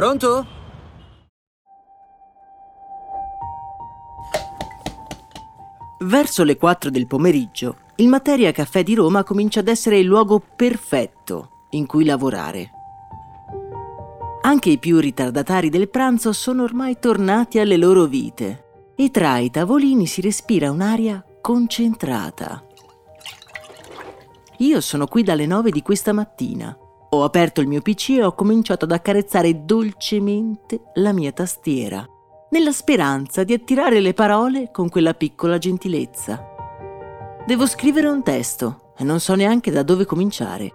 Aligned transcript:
Pronto? 0.00 0.46
Verso 5.98 6.42
le 6.42 6.56
4 6.56 6.88
del 6.88 7.06
pomeriggio, 7.06 7.76
il 7.96 8.08
Materia 8.08 8.50
Caffè 8.50 8.82
di 8.82 8.94
Roma 8.94 9.24
comincia 9.24 9.60
ad 9.60 9.68
essere 9.68 9.98
il 9.98 10.06
luogo 10.06 10.40
perfetto 10.56 11.66
in 11.72 11.84
cui 11.84 12.06
lavorare. 12.06 12.70
Anche 14.40 14.70
i 14.70 14.78
più 14.78 15.00
ritardatari 15.00 15.68
del 15.68 15.90
pranzo 15.90 16.32
sono 16.32 16.62
ormai 16.62 16.98
tornati 16.98 17.58
alle 17.58 17.76
loro 17.76 18.06
vite 18.06 18.92
e 18.96 19.10
tra 19.10 19.36
i 19.36 19.50
tavolini 19.50 20.06
si 20.06 20.22
respira 20.22 20.70
un'aria 20.70 21.22
concentrata. 21.42 22.64
Io 24.60 24.80
sono 24.80 25.06
qui 25.06 25.22
dalle 25.22 25.44
9 25.44 25.70
di 25.70 25.82
questa 25.82 26.14
mattina. 26.14 26.74
Ho 27.10 27.24
aperto 27.24 27.60
il 27.60 27.66
mio 27.66 27.80
PC 27.80 28.10
e 28.10 28.24
ho 28.24 28.34
cominciato 28.34 28.84
ad 28.84 28.92
accarezzare 28.92 29.64
dolcemente 29.64 30.80
la 30.94 31.12
mia 31.12 31.32
tastiera 31.32 32.06
nella 32.50 32.72
speranza 32.72 33.44
di 33.44 33.52
attirare 33.52 34.00
le 34.00 34.12
parole 34.12 34.70
con 34.72 34.88
quella 34.88 35.14
piccola 35.14 35.58
gentilezza. 35.58 36.44
Devo 37.46 37.66
scrivere 37.66 38.08
un 38.08 38.22
testo 38.22 38.92
e 38.96 39.04
non 39.04 39.20
so 39.20 39.34
neanche 39.34 39.70
da 39.70 39.82
dove 39.82 40.04
cominciare. 40.04 40.72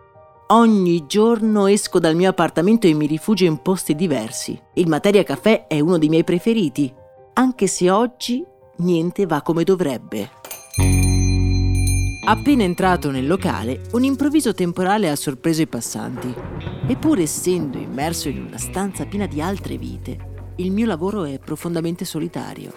Ogni 0.47 1.05
giorno 1.07 1.67
esco 1.67 1.99
dal 1.99 2.15
mio 2.15 2.29
appartamento 2.29 2.87
e 2.87 2.93
mi 2.93 3.07
rifugio 3.07 3.45
in 3.45 3.61
posti 3.61 3.95
diversi. 3.95 4.59
Il 4.73 4.87
Materia 4.87 5.23
Caffè 5.23 5.67
è 5.67 5.79
uno 5.79 5.97
dei 5.97 6.09
miei 6.09 6.23
preferiti, 6.23 6.93
anche 7.33 7.67
se 7.67 7.89
oggi 7.89 8.45
niente 8.77 9.25
va 9.25 9.41
come 9.41 9.63
dovrebbe. 9.63 10.43
Appena 12.27 12.63
entrato 12.63 13.11
nel 13.11 13.27
locale, 13.27 13.81
un 13.91 14.03
improvviso 14.03 14.55
temporale 14.55 15.11
ha 15.11 15.15
sorpreso 15.15 15.61
i 15.61 15.67
passanti. 15.67 16.33
Eppur 16.87 17.19
essendo 17.19 17.77
immerso 17.77 18.29
in 18.29 18.43
una 18.43 18.57
stanza 18.57 19.05
piena 19.05 19.27
di 19.27 19.41
altre 19.41 19.77
vite, 19.77 20.53
il 20.55 20.71
mio 20.71 20.87
lavoro 20.87 21.25
è 21.25 21.37
profondamente 21.37 22.03
solitario. 22.03 22.73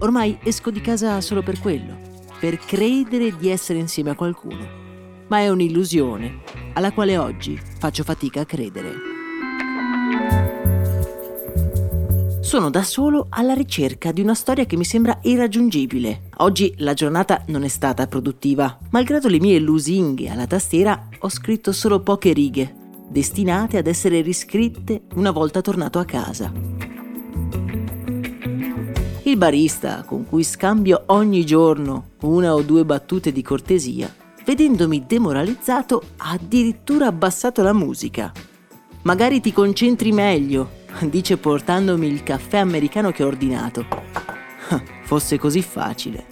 Ormai 0.00 0.38
esco 0.42 0.70
di 0.70 0.82
casa 0.82 1.22
solo 1.22 1.42
per 1.42 1.58
quello, 1.60 1.98
per 2.38 2.58
credere 2.58 3.34
di 3.38 3.48
essere 3.48 3.78
insieme 3.78 4.10
a 4.10 4.16
qualcuno. 4.16 4.68
Ma 5.28 5.38
è 5.38 5.48
un'illusione 5.48 6.42
alla 6.74 6.92
quale 6.92 7.16
oggi 7.16 7.58
faccio 7.78 8.04
fatica 8.04 8.42
a 8.42 8.46
credere. 8.46 9.13
Sono 12.44 12.68
da 12.68 12.82
solo 12.82 13.28
alla 13.30 13.54
ricerca 13.54 14.12
di 14.12 14.20
una 14.20 14.34
storia 14.34 14.66
che 14.66 14.76
mi 14.76 14.84
sembra 14.84 15.18
irraggiungibile. 15.22 16.28
Oggi 16.36 16.74
la 16.76 16.92
giornata 16.92 17.42
non 17.46 17.64
è 17.64 17.68
stata 17.68 18.06
produttiva. 18.06 18.78
Malgrado 18.90 19.28
le 19.28 19.40
mie 19.40 19.58
lusinghe 19.58 20.28
alla 20.28 20.46
tastiera, 20.46 21.08
ho 21.20 21.28
scritto 21.30 21.72
solo 21.72 22.00
poche 22.00 22.34
righe 22.34 22.74
destinate 23.08 23.78
ad 23.78 23.86
essere 23.86 24.20
riscritte 24.20 25.04
una 25.14 25.30
volta 25.30 25.62
tornato 25.62 25.98
a 25.98 26.04
casa. 26.04 26.52
Il 29.22 29.36
barista, 29.38 30.02
con 30.02 30.26
cui 30.26 30.44
scambio 30.44 31.04
ogni 31.06 31.46
giorno 31.46 32.10
una 32.20 32.54
o 32.54 32.60
due 32.60 32.84
battute 32.84 33.32
di 33.32 33.40
cortesia, 33.40 34.14
vedendomi 34.44 35.04
demoralizzato, 35.06 36.02
ha 36.18 36.32
addirittura 36.32 37.06
abbassato 37.06 37.62
la 37.62 37.72
musica. 37.72 38.30
Magari 39.02 39.40
ti 39.40 39.50
concentri 39.50 40.12
meglio, 40.12 40.82
dice 41.08 41.36
portandomi 41.36 42.06
il 42.06 42.22
caffè 42.22 42.58
americano 42.58 43.10
che 43.10 43.22
ho 43.22 43.26
ordinato. 43.26 43.86
Fosse 45.04 45.38
così 45.38 45.62
facile, 45.62 46.24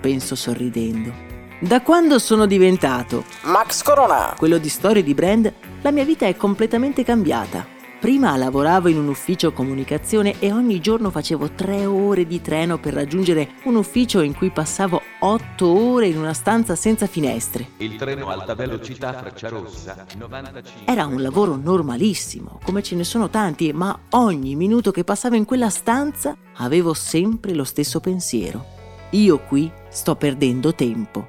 penso 0.00 0.34
sorridendo. 0.34 1.30
Da 1.60 1.80
quando 1.80 2.18
sono 2.18 2.46
diventato 2.46 3.24
Max 3.42 3.82
Corona, 3.82 4.34
quello 4.36 4.58
di 4.58 4.68
storie 4.68 5.02
di 5.02 5.14
brand, 5.14 5.52
la 5.82 5.90
mia 5.90 6.04
vita 6.04 6.26
è 6.26 6.36
completamente 6.36 7.04
cambiata. 7.04 7.71
Prima 8.02 8.36
lavoravo 8.36 8.88
in 8.88 8.98
un 8.98 9.06
ufficio 9.06 9.52
comunicazione 9.52 10.40
e 10.40 10.50
ogni 10.50 10.80
giorno 10.80 11.10
facevo 11.10 11.52
tre 11.52 11.86
ore 11.86 12.26
di 12.26 12.40
treno 12.40 12.80
per 12.80 12.94
raggiungere 12.94 13.50
un 13.62 13.76
ufficio 13.76 14.22
in 14.22 14.34
cui 14.34 14.50
passavo 14.50 15.00
otto 15.20 15.68
ore 15.68 16.08
in 16.08 16.18
una 16.18 16.32
stanza 16.32 16.74
senza 16.74 17.06
finestre. 17.06 17.68
Il 17.76 17.94
treno 17.94 18.28
alta 18.28 18.56
velocità 18.56 19.12
Frecciarossa 19.12 20.04
95. 20.18 20.92
Era 20.92 21.06
un 21.06 21.22
lavoro 21.22 21.54
normalissimo, 21.54 22.58
come 22.64 22.82
ce 22.82 22.96
ne 22.96 23.04
sono 23.04 23.30
tanti, 23.30 23.72
ma 23.72 23.96
ogni 24.10 24.56
minuto 24.56 24.90
che 24.90 25.04
passavo 25.04 25.36
in 25.36 25.44
quella 25.44 25.70
stanza 25.70 26.36
avevo 26.56 26.94
sempre 26.94 27.54
lo 27.54 27.62
stesso 27.62 28.00
pensiero. 28.00 28.66
Io 29.10 29.38
qui 29.38 29.70
sto 29.90 30.16
perdendo 30.16 30.74
tempo. 30.74 31.28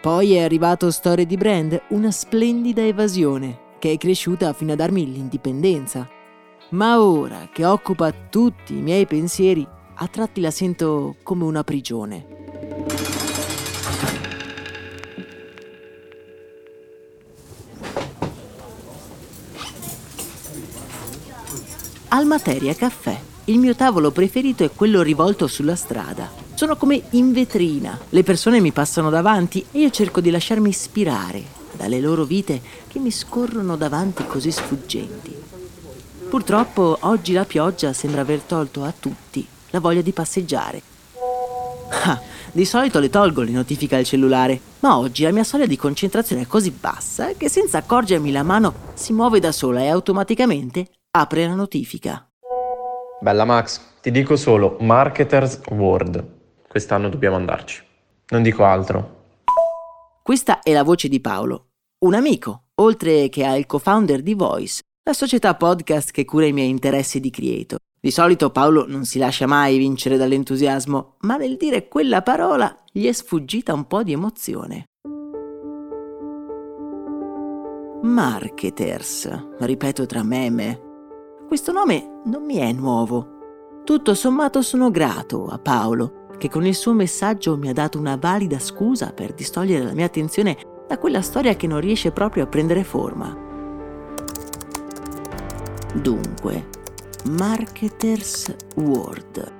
Poi 0.00 0.36
è 0.36 0.42
arrivato 0.42 0.90
Storie 0.90 1.26
di 1.26 1.36
Brand, 1.36 1.78
una 1.88 2.10
splendida 2.10 2.80
evasione 2.80 3.66
che 3.78 3.92
è 3.92 3.98
cresciuta 3.98 4.52
fino 4.52 4.72
a 4.72 4.76
darmi 4.76 5.10
l'indipendenza. 5.10 6.08
Ma 6.70 7.00
ora 7.00 7.48
che 7.52 7.64
occupa 7.64 8.12
tutti 8.12 8.76
i 8.76 8.82
miei 8.82 9.06
pensieri, 9.06 9.66
a 9.94 10.06
tratti 10.08 10.40
la 10.40 10.50
sento 10.50 11.16
come 11.22 11.44
una 11.44 11.64
prigione. 11.64 12.36
Al 22.10 22.26
Materia 22.26 22.74
Caffè, 22.74 23.18
il 23.44 23.58
mio 23.58 23.74
tavolo 23.74 24.10
preferito 24.10 24.64
è 24.64 24.70
quello 24.74 25.02
rivolto 25.02 25.46
sulla 25.46 25.76
strada. 25.76 26.30
Sono 26.54 26.76
come 26.76 27.02
in 27.10 27.32
vetrina, 27.32 27.98
le 28.08 28.22
persone 28.22 28.60
mi 28.60 28.72
passano 28.72 29.10
davanti 29.10 29.64
e 29.70 29.80
io 29.80 29.90
cerco 29.90 30.20
di 30.20 30.30
lasciarmi 30.30 30.68
ispirare 30.68 31.57
dalle 31.78 32.00
loro 32.00 32.24
vite 32.24 32.60
che 32.88 32.98
mi 32.98 33.10
scorrono 33.10 33.76
davanti 33.76 34.26
così 34.26 34.50
sfuggenti. 34.50 35.34
Purtroppo 36.28 36.98
oggi 37.02 37.32
la 37.32 37.44
pioggia 37.46 37.94
sembra 37.94 38.20
aver 38.20 38.40
tolto 38.40 38.84
a 38.84 38.92
tutti 38.92 39.46
la 39.70 39.80
voglia 39.80 40.02
di 40.02 40.12
passeggiare. 40.12 40.82
Ah, 42.04 42.20
di 42.52 42.64
solito 42.64 42.98
le 42.98 43.08
tolgo 43.08 43.42
le 43.42 43.52
notifiche 43.52 43.96
al 43.96 44.04
cellulare, 44.04 44.60
ma 44.80 44.98
oggi 44.98 45.22
la 45.22 45.30
mia 45.30 45.44
soglia 45.44 45.66
di 45.66 45.76
concentrazione 45.76 46.42
è 46.42 46.46
così 46.46 46.70
bassa 46.70 47.32
che 47.32 47.48
senza 47.48 47.78
accorgermi 47.78 48.30
la 48.30 48.42
mano 48.42 48.74
si 48.94 49.12
muove 49.12 49.40
da 49.40 49.52
sola 49.52 49.80
e 49.80 49.88
automaticamente 49.88 50.86
apre 51.12 51.46
la 51.46 51.54
notifica. 51.54 52.28
Bella 53.20 53.44
Max, 53.44 53.80
ti 54.02 54.10
dico 54.10 54.36
solo 54.36 54.76
Marketers 54.80 55.60
World. 55.70 56.36
Quest'anno 56.68 57.08
dobbiamo 57.08 57.36
andarci. 57.36 57.82
Non 58.28 58.42
dico 58.42 58.64
altro. 58.64 59.16
Questa 60.22 60.60
è 60.60 60.72
la 60.72 60.82
voce 60.82 61.08
di 61.08 61.20
Paolo, 61.20 61.67
un 62.00 62.14
amico, 62.14 62.66
oltre 62.76 63.28
che 63.28 63.44
al 63.44 63.66
co-founder 63.66 64.22
di 64.22 64.34
Voice, 64.34 64.82
la 65.02 65.12
società 65.12 65.56
podcast 65.56 66.12
che 66.12 66.24
cura 66.24 66.46
i 66.46 66.52
miei 66.52 66.68
interessi 66.68 67.18
di 67.18 67.30
creator. 67.30 67.78
Di 68.00 68.12
solito 68.12 68.50
Paolo 68.50 68.86
non 68.86 69.04
si 69.04 69.18
lascia 69.18 69.46
mai 69.46 69.78
vincere 69.78 70.16
dall'entusiasmo, 70.16 71.16
ma 71.22 71.36
nel 71.36 71.56
dire 71.56 71.88
quella 71.88 72.22
parola 72.22 72.84
gli 72.92 73.06
è 73.06 73.12
sfuggita 73.12 73.74
un 73.74 73.88
po' 73.88 74.04
di 74.04 74.12
emozione. 74.12 74.84
Marketers, 78.02 79.56
ripeto 79.58 80.06
tra 80.06 80.22
meme. 80.22 80.80
Questo 81.48 81.72
nome 81.72 82.20
non 82.26 82.44
mi 82.44 82.58
è 82.58 82.70
nuovo. 82.70 83.82
Tutto 83.82 84.14
sommato 84.14 84.62
sono 84.62 84.92
grato 84.92 85.46
a 85.46 85.58
Paolo 85.58 86.26
che 86.38 86.48
con 86.48 86.64
il 86.64 86.76
suo 86.76 86.92
messaggio 86.92 87.56
mi 87.58 87.68
ha 87.68 87.72
dato 87.72 87.98
una 87.98 88.16
valida 88.16 88.60
scusa 88.60 89.12
per 89.12 89.34
distogliere 89.34 89.84
la 89.84 89.92
mia 89.92 90.06
attenzione 90.06 90.56
da 90.88 90.98
quella 90.98 91.20
storia 91.20 91.54
che 91.54 91.66
non 91.66 91.80
riesce 91.80 92.10
proprio 92.10 92.44
a 92.44 92.46
prendere 92.46 92.82
forma. 92.82 93.36
Dunque, 95.94 96.68
Marketers 97.30 98.54
World. 98.76 99.52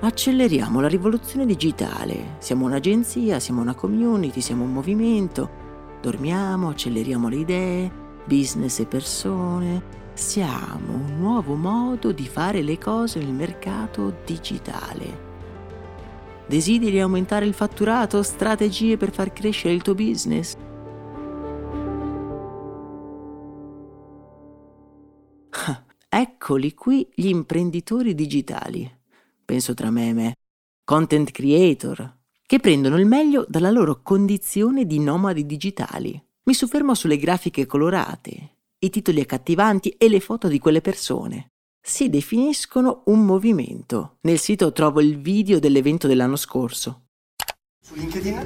Acceleriamo 0.00 0.80
la 0.80 0.86
rivoluzione 0.86 1.44
digitale. 1.46 2.36
Siamo 2.38 2.66
un'agenzia, 2.66 3.40
siamo 3.40 3.60
una 3.60 3.74
community, 3.74 4.40
siamo 4.40 4.62
un 4.62 4.72
movimento. 4.72 5.66
Dormiamo, 6.00 6.68
acceleriamo 6.68 7.28
le 7.28 7.36
idee, 7.36 7.92
business 8.24 8.78
e 8.78 8.86
persone. 8.86 9.82
Siamo 10.14 10.94
un 10.94 11.16
nuovo 11.18 11.54
modo 11.54 12.12
di 12.12 12.28
fare 12.28 12.62
le 12.62 12.78
cose 12.78 13.18
nel 13.18 13.32
mercato 13.32 14.18
digitale. 14.24 15.26
Desideri 16.46 17.00
aumentare 17.00 17.46
il 17.46 17.54
fatturato? 17.54 18.22
Strategie 18.22 18.96
per 18.96 19.12
far 19.12 19.32
crescere 19.32 19.74
il 19.74 19.82
tuo 19.82 19.94
business? 19.94 20.56
Eccoli 26.48 26.72
qui 26.72 27.06
gli 27.14 27.26
imprenditori 27.26 28.14
digitali. 28.14 28.90
Penso 29.44 29.74
tra 29.74 29.90
me 29.90 30.08
e 30.08 30.12
me. 30.14 30.32
Content 30.82 31.30
creator, 31.30 32.20
che 32.46 32.58
prendono 32.58 32.96
il 32.96 33.04
meglio 33.04 33.44
dalla 33.46 33.70
loro 33.70 34.00
condizione 34.00 34.86
di 34.86 34.98
nomadi 34.98 35.44
digitali. 35.44 36.18
Mi 36.44 36.54
soffermo 36.54 36.94
sulle 36.94 37.18
grafiche 37.18 37.66
colorate, 37.66 38.60
i 38.78 38.88
titoli 38.88 39.20
accattivanti 39.20 39.90
e 39.98 40.08
le 40.08 40.20
foto 40.20 40.48
di 40.48 40.58
quelle 40.58 40.80
persone. 40.80 41.50
Si 41.82 42.08
definiscono 42.08 43.02
un 43.08 43.26
movimento. 43.26 44.16
Nel 44.22 44.38
sito 44.38 44.72
trovo 44.72 45.02
il 45.02 45.18
video 45.18 45.58
dell'evento 45.58 46.06
dell'anno 46.06 46.36
scorso. 46.36 47.08
Su 47.78 47.92
LinkedIn 47.94 48.38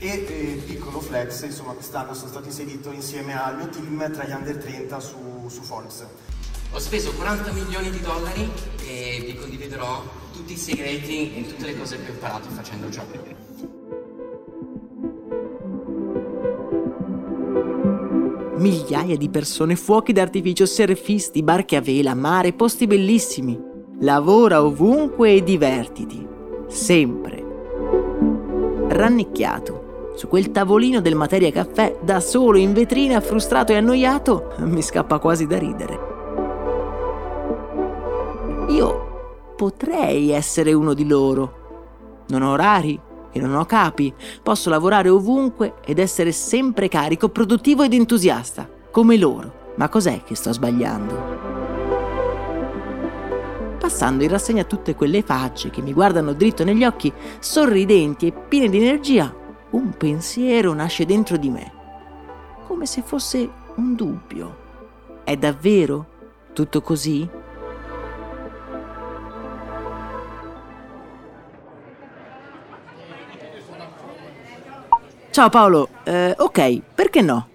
e 0.00 0.06
eh, 0.06 0.62
piccolo 0.66 1.00
flex, 1.00 1.44
insomma 1.44 1.72
quest'anno 1.72 2.12
sono 2.12 2.28
stato 2.28 2.46
inserito 2.46 2.92
insieme 2.92 3.32
al 3.42 3.56
mio 3.56 3.70
team 3.70 4.12
tra 4.12 4.26
gli 4.26 4.32
under 4.32 4.58
30 4.58 5.00
su, 5.00 5.16
su 5.48 5.62
Forbes. 5.62 6.06
Ho 6.70 6.78
speso 6.78 7.12
40 7.12 7.52
milioni 7.52 7.90
di 7.90 8.00
dollari 8.00 8.50
e 8.86 9.22
vi 9.24 9.34
condividerò 9.34 10.02
tutti 10.32 10.52
i 10.52 10.56
segreti 10.56 11.34
e 11.34 11.46
tutte 11.46 11.66
le 11.66 11.78
cose 11.78 11.96
che 11.96 12.10
ho 12.10 12.14
imparato 12.14 12.48
facendo 12.50 12.90
ciò. 12.90 13.02
Migliaia 18.56 19.16
di 19.16 19.28
persone, 19.28 19.76
fuochi 19.76 20.12
d'artificio, 20.12 20.66
surfisti, 20.66 21.42
barche 21.42 21.76
a 21.76 21.80
vela, 21.80 22.14
mare, 22.14 22.52
posti 22.52 22.86
bellissimi. 22.86 23.58
Lavora 24.00 24.62
ovunque 24.62 25.32
e 25.32 25.42
divertiti. 25.42 26.26
Sempre. 26.68 27.44
Rannicchiato. 28.88 30.12
Su 30.16 30.26
quel 30.26 30.50
tavolino 30.50 31.00
del 31.00 31.14
Materia 31.14 31.52
Caffè, 31.52 31.98
da 32.02 32.18
solo 32.18 32.58
in 32.58 32.72
vetrina, 32.72 33.20
frustrato 33.20 33.72
e 33.72 33.76
annoiato, 33.76 34.54
mi 34.58 34.82
scappa 34.82 35.20
quasi 35.20 35.46
da 35.46 35.56
ridere. 35.56 36.07
Io 38.78 39.54
potrei 39.56 40.30
essere 40.30 40.72
uno 40.72 40.94
di 40.94 41.04
loro. 41.04 42.22
Non 42.28 42.42
ho 42.42 42.52
orari 42.52 42.96
e 43.32 43.40
non 43.40 43.56
ho 43.56 43.64
capi. 43.64 44.14
Posso 44.40 44.70
lavorare 44.70 45.08
ovunque 45.08 45.74
ed 45.84 45.98
essere 45.98 46.30
sempre 46.30 46.86
carico, 46.86 47.28
produttivo 47.28 47.82
ed 47.82 47.92
entusiasta, 47.92 48.70
come 48.92 49.16
loro. 49.16 49.72
Ma 49.74 49.88
cos'è 49.88 50.22
che 50.22 50.36
sto 50.36 50.52
sbagliando? 50.52 51.46
Passando 53.80 54.22
in 54.22 54.30
rassegna 54.30 54.62
tutte 54.62 54.94
quelle 54.94 55.22
facce 55.22 55.70
che 55.70 55.82
mi 55.82 55.92
guardano 55.92 56.32
dritto 56.32 56.62
negli 56.62 56.84
occhi, 56.84 57.12
sorridenti 57.40 58.28
e 58.28 58.32
piene 58.32 58.68
di 58.68 58.78
energia, 58.78 59.34
un 59.70 59.90
pensiero 59.96 60.72
nasce 60.72 61.04
dentro 61.04 61.36
di 61.36 61.50
me, 61.50 61.72
come 62.68 62.86
se 62.86 63.02
fosse 63.02 63.50
un 63.74 63.96
dubbio. 63.96 64.56
È 65.24 65.36
davvero 65.36 66.06
tutto 66.52 66.80
così? 66.80 67.37
Ciao 75.30 75.50
Paolo, 75.50 75.90
eh, 76.04 76.34
ok, 76.36 76.80
perché 76.94 77.20
no? 77.20 77.48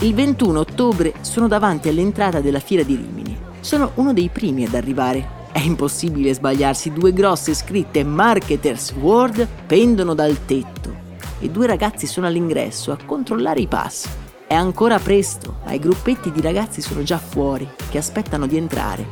Il 0.00 0.12
21 0.12 0.58
ottobre 0.58 1.14
sono 1.20 1.46
davanti 1.46 1.88
all'entrata 1.88 2.40
della 2.40 2.58
fiera 2.58 2.82
di 2.82 2.96
Rimini. 2.96 3.38
Sono 3.60 3.92
uno 3.94 4.12
dei 4.12 4.28
primi 4.28 4.64
ad 4.64 4.74
arrivare. 4.74 5.42
È 5.52 5.60
impossibile 5.60 6.34
sbagliarsi, 6.34 6.92
due 6.92 7.12
grosse 7.12 7.54
scritte 7.54 8.02
Marketers 8.02 8.92
World 8.98 9.46
pendono 9.66 10.14
dal 10.14 10.44
tetto 10.44 10.92
e 11.38 11.48
due 11.48 11.68
ragazzi 11.68 12.06
sono 12.06 12.26
all'ingresso 12.26 12.90
a 12.90 12.98
controllare 13.06 13.60
i 13.60 13.68
pass. 13.68 14.08
È 14.46 14.54
ancora 14.54 14.98
presto, 14.98 15.60
ma 15.64 15.72
i 15.72 15.78
gruppetti 15.78 16.32
di 16.32 16.40
ragazzi 16.40 16.82
sono 16.82 17.02
già 17.02 17.18
fuori, 17.18 17.66
che 17.88 17.98
aspettano 17.98 18.46
di 18.46 18.56
entrare. 18.56 19.06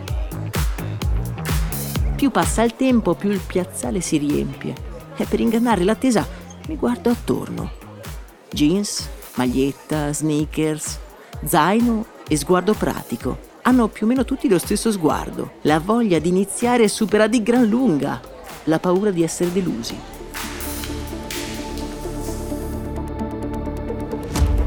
Più 2.17 2.31
passa 2.31 2.63
il 2.63 2.75
tempo, 2.75 3.15
più 3.15 3.31
il 3.31 3.41
piazzale 3.47 4.01
si 4.01 4.19
riempie 4.19 4.91
e 5.17 5.25
per 5.25 5.41
ingannare 5.41 5.85
l'attesa 5.85 6.27
mi 6.69 6.77
guardo 6.77 7.11
attorno. 7.11 7.71
Jeans, 8.51 9.09
maglietta, 9.37 10.13
sneakers, 10.13 10.99
zaino 11.45 12.07
e 12.29 12.37
sguardo 12.37 12.75
pratico. 12.75 13.51
Hanno 13.63 13.89
più 13.89 14.07
o 14.07 14.09
meno 14.09 14.25
tutti 14.25 14.49
lo 14.49 14.59
stesso 14.59 14.91
sguardo. 14.91 15.53
La 15.63 15.79
voglia 15.79 16.19
di 16.19 16.29
iniziare 16.29 16.89
supera 16.89 17.27
di 17.27 17.43
gran 17.43 17.67
lunga 17.67 18.21
la 18.65 18.79
paura 18.79 19.11
di 19.11 19.23
essere 19.23 19.53
delusi. 19.53 19.97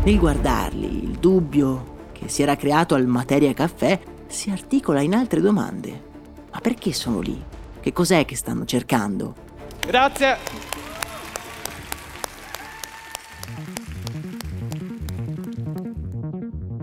Nel 0.04 0.20
guardarli, 0.20 1.04
il 1.04 1.18
dubbio 1.18 1.94
che 2.12 2.30
si 2.30 2.42
era 2.42 2.56
creato 2.56 2.94
al 2.96 3.08
Materia 3.08 3.54
Caffè 3.54 4.00
si 4.28 4.50
articola 4.50 5.02
in 5.02 5.16
altre 5.16 5.42
domande. 5.42 6.04
Ma 6.52 6.60
perché 6.60 6.94
sono 6.94 7.20
lì? 7.20 7.42
Che 7.80 7.94
cos'è 7.94 8.26
che 8.26 8.36
stanno 8.36 8.66
cercando? 8.66 9.45
Grazie. 9.86 10.38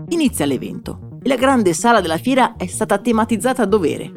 Inizia 0.09 0.45
l'evento 0.45 1.03
la 1.25 1.35
grande 1.35 1.73
sala 1.73 2.01
della 2.01 2.17
fiera 2.17 2.57
è 2.57 2.65
stata 2.67 2.97
tematizzata 2.97 3.61
a 3.61 3.65
dovere. 3.65 4.11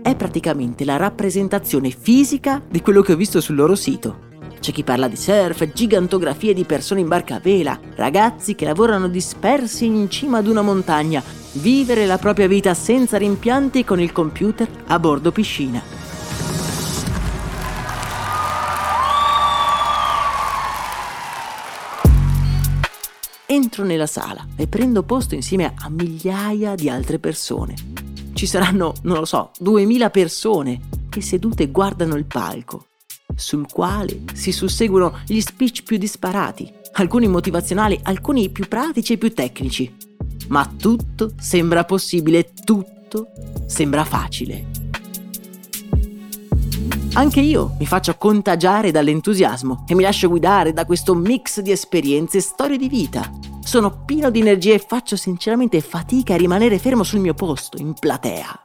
È 0.00 0.14
praticamente 0.14 0.84
la 0.84 0.96
rappresentazione 0.96 1.90
fisica 1.90 2.62
di 2.68 2.80
quello 2.80 3.02
che 3.02 3.14
ho 3.14 3.16
visto 3.16 3.40
sul 3.40 3.56
loro 3.56 3.74
sito. 3.74 4.34
C'è 4.60 4.70
chi 4.70 4.84
parla 4.84 5.08
di 5.08 5.16
surf, 5.16 5.72
gigantografie 5.72 6.54
di 6.54 6.62
persone 6.62 7.00
in 7.00 7.08
barca 7.08 7.36
a 7.36 7.40
vela, 7.40 7.76
ragazzi 7.96 8.54
che 8.54 8.64
lavorano 8.64 9.08
dispersi 9.08 9.86
in 9.86 10.08
cima 10.08 10.38
ad 10.38 10.46
una 10.46 10.62
montagna, 10.62 11.20
vivere 11.54 12.06
la 12.06 12.18
propria 12.18 12.46
vita 12.46 12.74
senza 12.74 13.18
rimpianti 13.18 13.82
con 13.82 14.00
il 14.00 14.12
computer 14.12 14.68
a 14.86 15.00
bordo 15.00 15.32
piscina. 15.32 15.82
Entro 23.56 23.84
nella 23.84 24.06
sala 24.06 24.46
e 24.54 24.66
prendo 24.66 25.02
posto 25.02 25.34
insieme 25.34 25.72
a 25.74 25.88
migliaia 25.88 26.74
di 26.74 26.90
altre 26.90 27.18
persone. 27.18 27.74
Ci 28.34 28.44
saranno, 28.44 28.92
non 29.04 29.16
lo 29.16 29.24
so, 29.24 29.50
duemila 29.58 30.10
persone 30.10 30.82
che 31.08 31.22
sedute 31.22 31.70
guardano 31.70 32.16
il 32.16 32.26
palco, 32.26 32.88
sul 33.34 33.66
quale 33.72 34.24
si 34.34 34.52
susseguono 34.52 35.20
gli 35.26 35.40
speech 35.40 35.84
più 35.84 35.96
disparati, 35.96 36.70
alcuni 36.92 37.28
motivazionali, 37.28 37.98
alcuni 38.02 38.50
più 38.50 38.68
pratici 38.68 39.14
e 39.14 39.16
più 39.16 39.32
tecnici. 39.32 39.96
Ma 40.48 40.70
tutto 40.76 41.32
sembra 41.38 41.84
possibile, 41.84 42.52
tutto 42.62 43.28
sembra 43.64 44.04
facile. 44.04 44.66
Anche 47.14 47.40
io 47.40 47.74
mi 47.78 47.86
faccio 47.86 48.14
contagiare 48.18 48.90
dall'entusiasmo 48.90 49.86
e 49.88 49.94
mi 49.94 50.02
lascio 50.02 50.28
guidare 50.28 50.74
da 50.74 50.84
questo 50.84 51.14
mix 51.14 51.60
di 51.60 51.70
esperienze 51.70 52.36
e 52.36 52.42
storie 52.42 52.76
di 52.76 52.90
vita. 52.90 53.45
Sono 53.66 54.04
pieno 54.04 54.30
di 54.30 54.38
energia 54.38 54.74
e 54.74 54.78
faccio 54.78 55.16
sinceramente 55.16 55.80
fatica 55.80 56.34
a 56.34 56.36
rimanere 56.36 56.78
fermo 56.78 57.02
sul 57.02 57.18
mio 57.18 57.34
posto, 57.34 57.78
in 57.78 57.94
platea. 57.94 58.62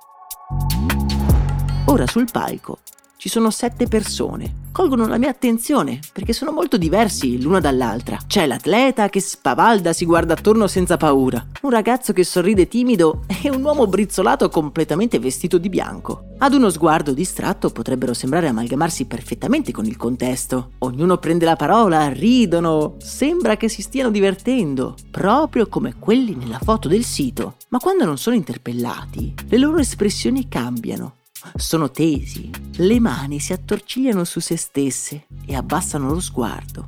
Ora 1.88 2.06
sul 2.06 2.30
palco 2.32 2.78
ci 3.22 3.30
sono 3.30 3.52
sette 3.52 3.86
persone. 3.86 4.62
Colgono 4.72 5.06
la 5.06 5.20
mia 5.20 5.30
attenzione 5.30 6.00
perché 6.12 6.34
sono 6.34 6.52
molto 6.52 6.76
diversi 6.76 7.40
l'una 7.40 7.60
dall'altra. 7.60 8.18
C'è 8.26 8.48
l'atleta 8.48 9.10
che 9.10 9.20
spavalda, 9.20 9.94
si 9.94 10.06
guarda 10.06 10.34
attorno 10.34 10.66
senza 10.66 10.98
paura, 10.98 11.46
un 11.62 11.70
ragazzo 11.70 12.14
che 12.14 12.24
sorride 12.24 12.68
timido 12.68 13.22
e 13.44 13.52
un 13.52 13.64
uomo 13.64 13.86
brizzolato 13.86 14.50
completamente 14.50 15.20
vestito 15.20 15.60
di 15.60 15.70
bianco. 15.70 16.30
Ad 16.40 16.56
uno 16.56 16.72
sguardo 16.72 17.14
distratto 17.14 17.70
potrebbero 17.70 18.16
sembrare 18.16 18.48
amalgamarsi 18.48 19.06
perfettamente 19.06 19.72
con 19.72 19.86
il 19.86 19.98
contesto. 19.98 20.72
Ognuno 20.80 21.18
prende 21.18 21.46
la 21.46 21.56
parola, 21.56 22.08
ridono, 22.08 22.96
sembra 22.98 23.56
che 23.56 23.70
si 23.70 23.84
stiano 23.84 24.10
divertendo, 24.10 24.96
proprio 25.12 25.68
come 25.68 25.94
quelli 26.00 26.34
nella 26.34 26.60
foto 26.60 26.88
del 26.88 27.04
sito. 27.04 27.58
Ma 27.68 27.78
quando 27.78 28.04
non 28.04 28.18
sono 28.18 28.36
interpellati, 28.36 29.36
le 29.48 29.58
loro 29.60 29.78
espressioni 29.78 30.48
cambiano 30.48 31.18
sono 31.56 31.92
tesi, 31.92 32.50
le 32.78 33.00
mani 33.00 33.40
si 33.40 33.54
attorcigliano 33.54 34.24
su 34.24 34.40
se 34.40 34.58
stesse 34.58 35.26
e 35.46 35.56
abbassano 35.56 36.12
lo 36.12 36.20
sguardo. 36.20 36.86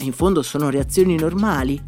In 0.00 0.12
fondo 0.12 0.42
sono 0.42 0.70
reazioni 0.70 1.16
normali, 1.16 1.82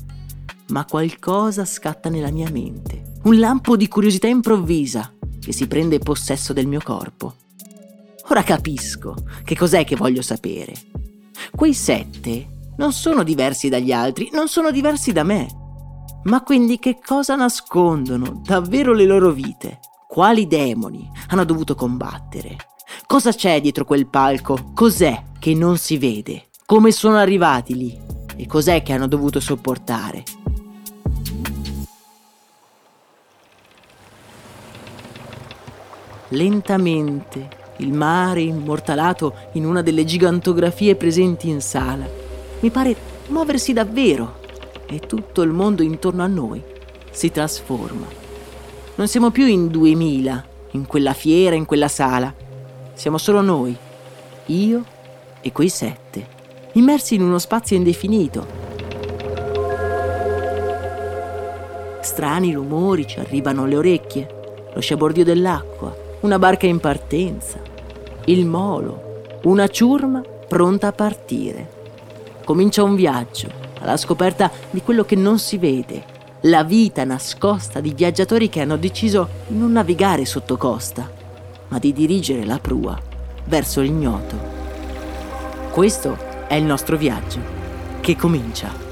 ma 0.68 0.84
qualcosa 0.84 1.64
scatta 1.64 2.08
nella 2.08 2.30
mia 2.30 2.50
mente. 2.50 3.14
Un 3.24 3.38
lampo 3.38 3.76
di 3.76 3.88
curiosità 3.88 4.26
improvvisa 4.26 5.12
che 5.40 5.52
si 5.52 5.66
prende 5.66 5.98
possesso 5.98 6.52
del 6.52 6.66
mio 6.66 6.80
corpo. 6.82 7.34
Ora 8.28 8.42
capisco 8.42 9.14
che 9.44 9.56
cos'è 9.56 9.84
che 9.84 9.96
voglio 9.96 10.22
sapere. 10.22 10.74
Quei 11.54 11.72
sette 11.72 12.72
non 12.76 12.92
sono 12.92 13.22
diversi 13.22 13.68
dagli 13.68 13.92
altri, 13.92 14.30
non 14.32 14.48
sono 14.48 14.70
diversi 14.70 15.12
da 15.12 15.22
me. 15.22 15.46
Ma 16.24 16.42
quindi 16.42 16.78
che 16.78 16.98
cosa 17.04 17.36
nascondono 17.36 18.42
davvero 18.44 18.92
le 18.92 19.04
loro 19.04 19.30
vite? 19.30 19.78
Quali 20.16 20.46
demoni 20.46 21.06
hanno 21.28 21.44
dovuto 21.44 21.74
combattere? 21.74 22.56
Cosa 23.06 23.34
c'è 23.34 23.60
dietro 23.60 23.84
quel 23.84 24.06
palco? 24.06 24.70
Cos'è 24.72 25.24
che 25.38 25.52
non 25.52 25.76
si 25.76 25.98
vede? 25.98 26.46
Come 26.64 26.90
sono 26.90 27.16
arrivati 27.16 27.76
lì? 27.76 28.00
E 28.34 28.46
cos'è 28.46 28.82
che 28.82 28.94
hanno 28.94 29.08
dovuto 29.08 29.40
sopportare? 29.40 30.24
lentamente, 36.28 37.48
il 37.80 37.92
mare 37.92 38.40
immortalato 38.40 39.34
in 39.52 39.66
una 39.66 39.82
delle 39.82 40.06
gigantografie 40.06 40.96
presenti 40.96 41.50
in 41.50 41.60
sala. 41.60 42.08
Mi 42.60 42.70
pare 42.70 42.96
muoversi 43.28 43.74
davvero 43.74 44.40
e 44.86 44.98
tutto 44.98 45.42
il 45.42 45.50
mondo 45.50 45.82
intorno 45.82 46.22
a 46.22 46.26
noi 46.26 46.62
si 47.10 47.30
trasforma. 47.30 48.25
Non 48.96 49.08
siamo 49.08 49.30
più 49.30 49.44
in 49.44 49.68
duemila, 49.68 50.42
in 50.70 50.86
quella 50.86 51.12
fiera, 51.12 51.54
in 51.54 51.66
quella 51.66 51.86
sala. 51.86 52.32
Siamo 52.94 53.18
solo 53.18 53.42
noi, 53.42 53.76
io 54.46 54.84
e 55.42 55.52
quei 55.52 55.68
sette, 55.68 56.26
immersi 56.72 57.14
in 57.14 57.20
uno 57.20 57.38
spazio 57.38 57.76
indefinito. 57.76 58.46
Strani 62.00 62.54
rumori 62.54 63.06
ci 63.06 63.18
arrivano 63.18 63.64
alle 63.64 63.76
orecchie, 63.76 64.70
lo 64.72 64.80
sciabordio 64.80 65.24
dell'acqua, 65.24 65.94
una 66.20 66.38
barca 66.38 66.64
in 66.66 66.80
partenza, 66.80 67.60
il 68.24 68.46
molo, 68.46 69.24
una 69.42 69.68
ciurma 69.68 70.22
pronta 70.48 70.86
a 70.86 70.92
partire. 70.92 71.68
Comincia 72.46 72.82
un 72.82 72.94
viaggio 72.94 73.50
alla 73.78 73.98
scoperta 73.98 74.50
di 74.70 74.80
quello 74.80 75.04
che 75.04 75.16
non 75.16 75.38
si 75.38 75.58
vede, 75.58 76.14
la 76.42 76.64
vita 76.64 77.04
nascosta 77.04 77.80
di 77.80 77.94
viaggiatori 77.94 78.48
che 78.48 78.60
hanno 78.60 78.76
deciso 78.76 79.28
di 79.46 79.56
non 79.56 79.72
navigare 79.72 80.24
sotto 80.24 80.56
costa, 80.56 81.10
ma 81.68 81.78
di 81.78 81.92
dirigere 81.92 82.44
la 82.44 82.58
prua 82.58 83.00
verso 83.44 83.80
l'ignoto. 83.80 84.54
Questo 85.70 86.46
è 86.46 86.54
il 86.54 86.64
nostro 86.64 86.96
viaggio, 86.96 87.40
che 88.00 88.16
comincia. 88.16 88.84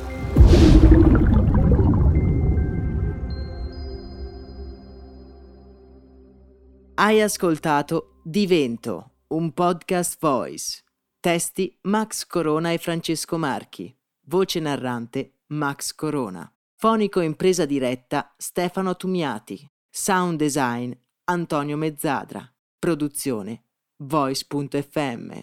Hai 6.96 7.20
ascoltato 7.20 8.20
Divento, 8.22 9.10
un 9.28 9.52
podcast 9.52 10.16
voice. 10.20 10.82
Testi 11.20 11.76
Max 11.82 12.26
Corona 12.26 12.70
e 12.70 12.78
Francesco 12.78 13.36
Marchi. 13.36 13.94
Voce 14.26 14.60
narrante 14.60 15.32
Max 15.48 15.94
Corona. 15.94 16.53
Fonico 16.84 17.22
impresa 17.22 17.64
diretta 17.64 18.34
Stefano 18.36 18.94
Tumiati. 18.94 19.66
Sound 19.90 20.36
design 20.36 20.92
Antonio 21.30 21.78
Mezzadra. 21.78 22.46
Produzione 22.78 23.62
Voice.fm. 24.02 25.40